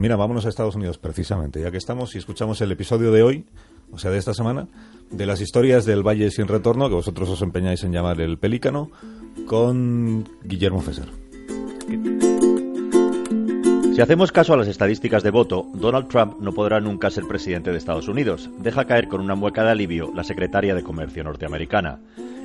[0.00, 3.44] Mira, vámonos a Estados Unidos precisamente, ya que estamos y escuchamos el episodio de hoy,
[3.92, 4.66] o sea, de esta semana,
[5.10, 8.90] de las historias del Valle sin Retorno, que vosotros os empeñáis en llamar el Pelícano,
[9.46, 11.10] con Guillermo Fesser.
[14.00, 17.70] Si hacemos caso a las estadísticas de voto, Donald Trump no podrá nunca ser presidente
[17.70, 18.48] de Estados Unidos.
[18.56, 22.00] Deja caer con una mueca de alivio la secretaria de Comercio norteamericana.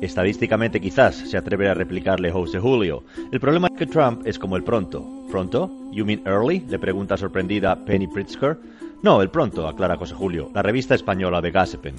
[0.00, 3.04] Estadísticamente quizás se atreve a replicarle José Julio.
[3.30, 5.06] El problema es que Trump es como el pronto.
[5.30, 5.70] ¿Pronto?
[5.92, 6.64] ¿You mean early?
[6.68, 8.58] le pregunta sorprendida Penny Pritzker.
[9.04, 11.94] No, el pronto, aclara José Julio, la revista española de Gasepen.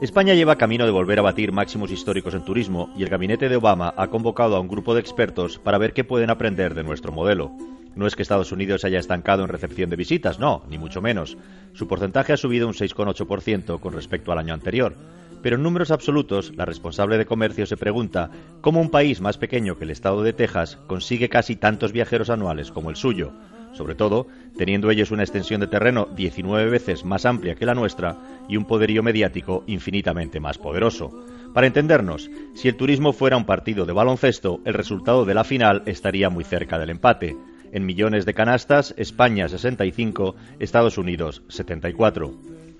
[0.00, 3.56] España lleva camino de volver a batir máximos históricos en turismo y el gabinete de
[3.56, 7.12] Obama ha convocado a un grupo de expertos para ver qué pueden aprender de nuestro
[7.12, 7.52] modelo.
[7.94, 11.36] No es que Estados Unidos haya estancado en recepción de visitas, no, ni mucho menos.
[11.72, 14.94] Su porcentaje ha subido un 6,8% con respecto al año anterior.
[15.42, 18.30] Pero en números absolutos, la responsable de comercio se pregunta
[18.60, 22.72] cómo un país más pequeño que el estado de Texas consigue casi tantos viajeros anuales
[22.72, 23.32] como el suyo,
[23.72, 28.16] sobre todo teniendo ellos una extensión de terreno 19 veces más amplia que la nuestra
[28.48, 31.24] y un poderío mediático infinitamente más poderoso.
[31.54, 35.82] Para entendernos, si el turismo fuera un partido de baloncesto, el resultado de la final
[35.86, 37.36] estaría muy cerca del empate.
[37.72, 42.32] En millones de canastas, España 65, Estados Unidos 74.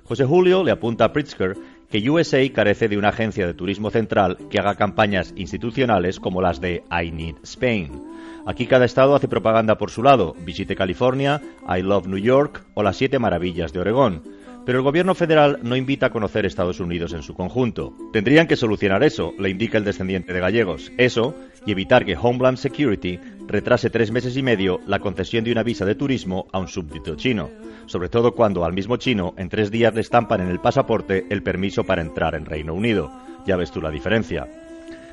[0.04, 1.54] José Julio le apunta a Pritzker
[1.90, 6.60] que USA carece de una agencia de turismo central que haga campañas institucionales como las
[6.60, 8.02] de I Need Spain.
[8.46, 12.82] Aquí cada estado hace propaganda por su lado, visite California, I Love New York o
[12.82, 14.22] las siete maravillas de Oregón.
[14.64, 17.94] Pero el gobierno federal no invita a conocer Estados Unidos en su conjunto.
[18.12, 20.92] Tendrían que solucionar eso, le indica el descendiente de gallegos.
[20.98, 21.34] Eso
[21.68, 25.84] y evitar que Homeland Security retrase tres meses y medio la concesión de una visa
[25.84, 27.50] de turismo a un súbdito chino,
[27.84, 31.42] sobre todo cuando al mismo chino en tres días le estampan en el pasaporte el
[31.42, 33.12] permiso para entrar en Reino Unido.
[33.46, 34.48] Ya ves tú la diferencia.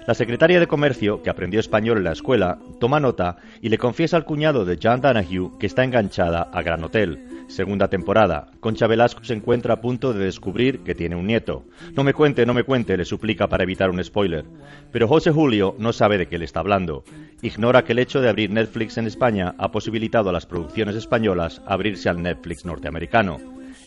[0.08, 4.18] La secretaria de Comercio, que aprendió español en la escuela, toma nota y le confiesa
[4.18, 7.26] al cuñado de John Danahue que está enganchada a Gran Hotel.
[7.48, 8.52] Segunda temporada.
[8.60, 11.64] Concha Velasco se encuentra a punto de descubrir que tiene un nieto.
[11.96, 14.46] No me cuente, no me cuente, le suplica para evitar un spoiler.
[14.92, 17.04] Pero José Julio no sabe de qué le está hablando.
[17.42, 21.64] Ignora que el hecho de abrir Netflix en España ha posibilitado a las producciones españolas
[21.66, 23.40] abrirse al Netflix norteamericano.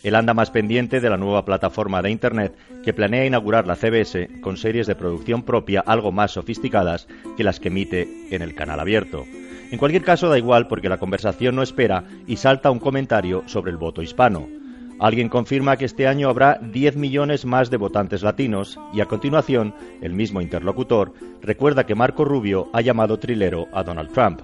[0.03, 4.29] Él anda más pendiente de la nueva plataforma de Internet que planea inaugurar la CBS
[4.41, 8.79] con series de producción propia algo más sofisticadas que las que emite en el canal
[8.79, 9.25] abierto.
[9.71, 13.71] En cualquier caso da igual porque la conversación no espera y salta un comentario sobre
[13.71, 14.47] el voto hispano.
[14.99, 19.73] Alguien confirma que este año habrá 10 millones más de votantes latinos y a continuación
[20.01, 24.41] el mismo interlocutor recuerda que Marco Rubio ha llamado trilero a Donald Trump.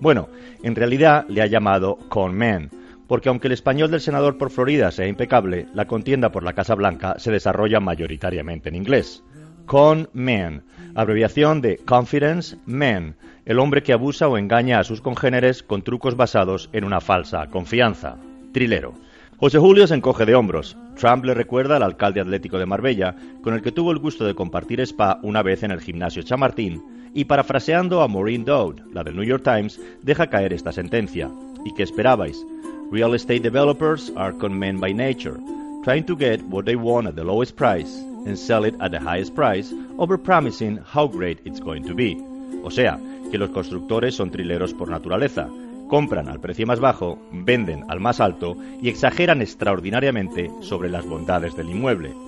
[0.00, 0.28] Bueno,
[0.62, 2.70] en realidad le ha llamado con man,
[3.08, 6.74] porque aunque el español del senador por Florida sea impecable, la contienda por la Casa
[6.74, 9.24] Blanca se desarrolla mayoritariamente en inglés.
[9.66, 10.62] Con man,
[10.94, 16.16] abreviación de Confidence Man, el hombre que abusa o engaña a sus congéneres con trucos
[16.16, 18.16] basados en una falsa confianza.
[18.52, 18.94] Trilero.
[19.38, 20.76] José Julio se encoge de hombros.
[20.96, 24.34] Trump le recuerda al alcalde atlético de Marbella, con el que tuvo el gusto de
[24.34, 26.82] compartir spa una vez en el gimnasio Chamartín,
[27.14, 31.30] y parafraseando a Maureen Dowd, la del New York Times, deja caer esta sentencia.
[31.64, 32.44] ¿Y qué esperabais?
[32.90, 35.38] Real estate developers are con men by nature,
[35.84, 37.94] trying to get what they want at the lowest price
[38.24, 42.16] and sell it at the highest price, overpromising how great it's going to be.
[42.64, 42.98] O sea,
[43.30, 45.48] que los constructores son trileros por naturaleza.
[45.88, 51.54] Compran al precio más bajo, venden al más alto y exageran extraordinariamente sobre las bondades
[51.56, 52.27] del inmueble.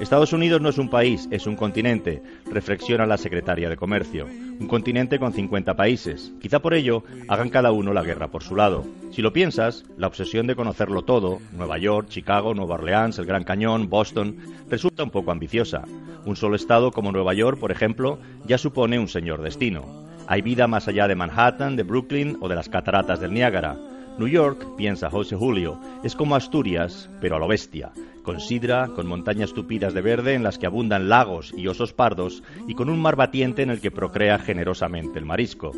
[0.00, 4.26] Estados Unidos no es un país, es un continente, reflexiona la secretaria de Comercio.
[4.26, 6.32] Un continente con 50 países.
[6.40, 8.84] Quizá por ello hagan cada uno la guerra por su lado.
[9.12, 13.44] Si lo piensas, la obsesión de conocerlo todo, Nueva York, Chicago, Nueva Orleans, el Gran
[13.44, 14.36] Cañón, Boston,
[14.68, 15.84] resulta un poco ambiciosa.
[16.24, 20.06] Un solo estado como Nueva York, por ejemplo, ya supone un señor destino.
[20.26, 23.76] Hay vida más allá de Manhattan, de Brooklyn o de las cataratas del Niágara.
[24.18, 27.92] New York, piensa José Julio, es como Asturias, pero a lo bestia,
[28.24, 32.42] con sidra, con montañas tupidas de verde en las que abundan lagos y osos pardos
[32.66, 35.70] y con un mar batiente en el que procrea generosamente el marisco.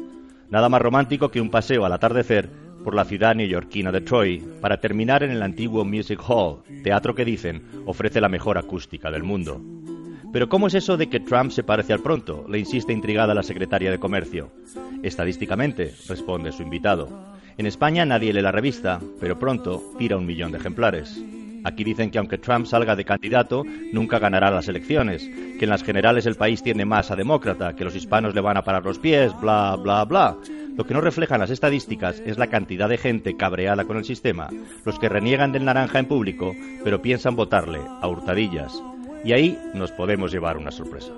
[0.49, 2.49] Nada más romántico que un paseo al atardecer
[2.83, 7.27] por la ciudad neoyorquina de Troy para terminar en el antiguo Music Hall, teatro que
[7.27, 9.61] dicen ofrece la mejor acústica del mundo.
[10.33, 12.45] Pero ¿cómo es eso de que Trump se parece al pronto?
[12.49, 14.53] le insiste intrigada la secretaria de Comercio.
[15.03, 17.09] Estadísticamente, responde su invitado.
[17.59, 21.21] En España nadie lee la revista, pero pronto tira un millón de ejemplares.
[21.65, 25.29] Aquí dicen que aunque Trump salga de candidato, nunca ganará las elecciones,
[25.59, 28.57] que en las generales el país tiene más a demócrata, que los hispanos le van
[28.57, 30.37] a parar los pies, bla, bla, bla.
[30.77, 34.49] Lo que no reflejan las estadísticas es la cantidad de gente cabreada con el sistema,
[34.87, 38.81] los que reniegan del naranja en público, pero piensan votarle a hurtadillas.
[39.25, 41.13] Y ahí nos podemos llevar una sorpresa.